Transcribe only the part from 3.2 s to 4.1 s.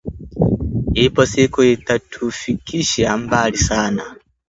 mbali sana